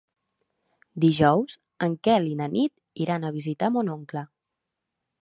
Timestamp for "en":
1.89-1.95